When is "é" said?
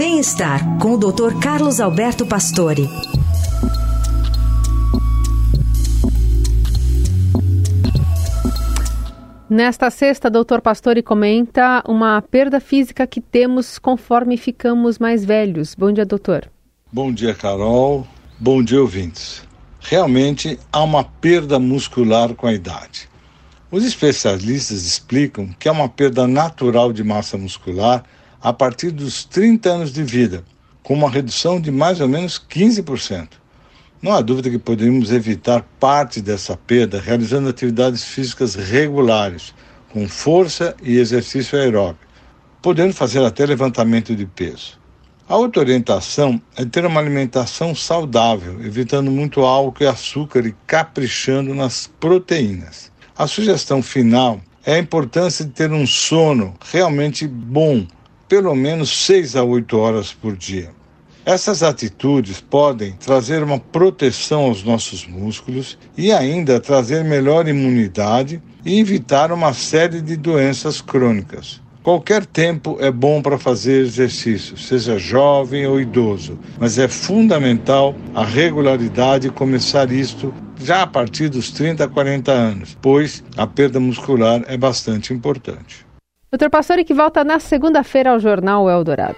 25.68-25.70, 46.56-46.64, 54.64-54.74, 72.80-72.92, 76.78-76.86, 84.46-84.56